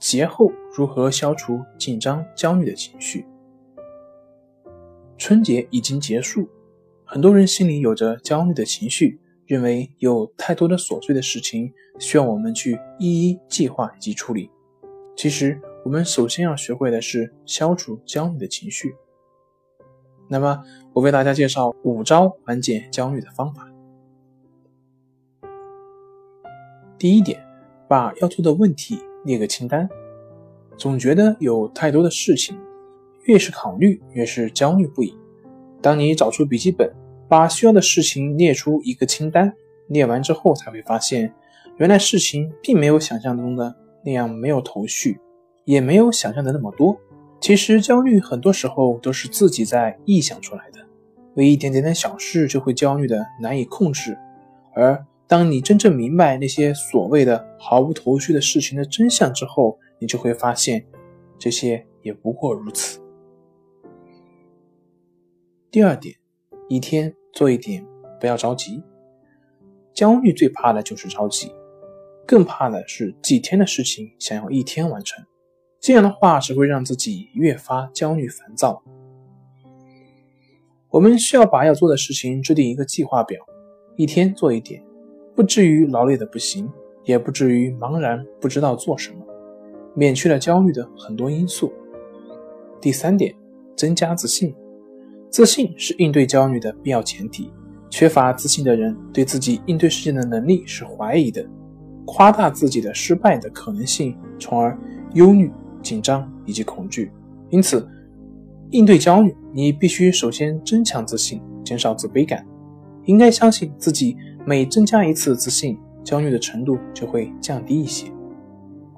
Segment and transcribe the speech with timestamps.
[0.00, 3.26] 节后如何消除紧张、焦虑的情绪？
[5.18, 6.48] 春节已经结束，
[7.04, 14.50] 很多人心里有着焦虑的情绪，认为有太多的琐碎的事情需要我们去一一计划以及处理。
[15.14, 18.96] 其实，我们首先要学会的是消除焦虑的情绪。
[20.28, 20.64] 那么，
[20.94, 23.70] 我为大家介绍五招缓解焦虑的方法。
[26.96, 27.38] 第一点，
[27.86, 28.98] 把要做的问题。
[29.24, 29.88] 列个清单，
[30.76, 32.58] 总觉得有太多的事情，
[33.24, 35.14] 越是考虑越是焦虑不已。
[35.82, 36.90] 当你找出笔记本，
[37.28, 39.52] 把需要的事情列出一个清单，
[39.88, 41.32] 列完之后才会发现，
[41.76, 45.18] 原来事情并没有想象中的那样没有头绪，
[45.64, 46.98] 也没有想象的那么多。
[47.40, 50.80] 其实焦虑很多时候都是自己在臆想出来的，
[51.34, 54.18] 为一点点的小事就会焦虑的难以控制，
[54.74, 55.06] 而。
[55.30, 60.84] 当你真正明白那些所谓的毫无头绪的事情的真相之后，你就会发现，
[61.38, 63.00] 这些也不过如此。
[65.70, 66.16] 第二点，
[66.68, 67.86] 一天做一点，
[68.18, 68.82] 不要着急。
[69.94, 71.54] 焦虑最怕的就是着急，
[72.26, 75.24] 更怕的是几天的事情想要一天完成，
[75.78, 78.82] 这样的话只会让自己越发焦虑烦躁。
[80.88, 83.38] 我们需要把要做的事情制定一个计划表，
[83.94, 84.82] 一天做一点。
[85.34, 86.70] 不至于劳累的不行，
[87.04, 89.18] 也不至于茫然不知道做什么，
[89.94, 91.72] 免去了焦虑的很多因素。
[92.80, 93.34] 第三点，
[93.76, 94.54] 增加自信。
[95.30, 97.50] 自信是应对焦虑的必要前提。
[97.88, 101.44] 缺乏自信的人，对自己应对事件的能力是怀疑的，
[102.04, 104.78] 夸大自己的失败的可能性，从而
[105.14, 105.50] 忧虑、
[105.82, 107.10] 紧张以及恐惧。
[107.48, 107.88] 因此，
[108.70, 112.46] 应对焦虑，你必须首先增强自信，减少自卑感。
[113.06, 114.16] 应该相信自己。
[114.46, 118.10] 每增加一次自信，焦虑的程度就会降低一些。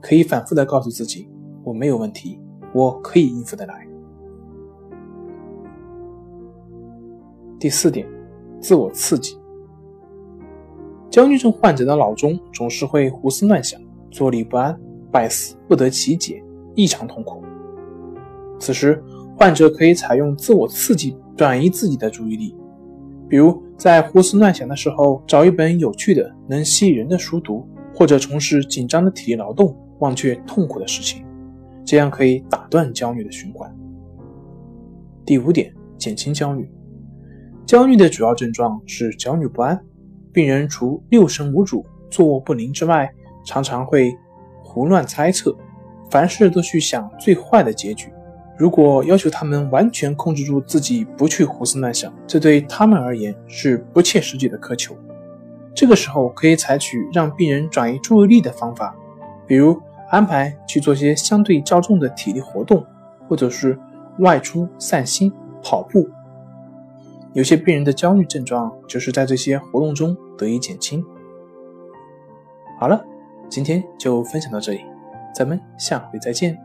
[0.00, 1.28] 可以反复的告诉自己
[1.64, 2.41] ：“我没有问题，
[2.72, 3.86] 我可以应付得来。”
[7.58, 8.06] 第四点，
[8.60, 9.36] 自我刺激。
[11.10, 14.78] 焦虑症患者的脑中总是会胡思乱想，坐立不安，
[15.10, 16.42] 百思不得其解，
[16.75, 17.42] 异常痛苦。
[18.58, 19.02] 此时，
[19.36, 22.56] 患者可以采用自我刺激，转移自己的注意力。
[23.32, 31.25] 比如在胡思乱想的时候，找一本有趣的、能吸引人的书读，或者从事紧张的体力劳动，忘却痛苦的事情，
[31.82, 33.75] 这样可以打断焦虑的循环。
[35.25, 36.70] 第五点，减轻焦虑。
[37.65, 39.82] 焦虑的主要症状是焦虑不安，
[40.31, 43.10] 病人除六神无主、坐卧不宁之外，
[43.47, 44.14] 常常会
[44.62, 45.56] 胡乱猜测，
[46.10, 48.12] 凡事都去想最坏的结局。
[48.62, 54.97] 如果要求他们完全控制住自己，不去胡思乱想，这对他们而言是不切实际的苛求。
[55.75, 58.95] 这个时候可以采取让病人转移注意力的方法，
[59.49, 59.77] 比如
[60.11, 62.87] 安排去做些相对较重的体力活动，
[63.28, 63.77] 或者是
[64.21, 66.09] 外出散心、跑步。
[67.33, 71.05] 有些病人的焦虑症状就是在这些活动中得以减轻。
[72.79, 73.05] 好了，
[73.49, 74.83] 今天就分享到这里，
[75.34, 76.56] 咱们下回再见。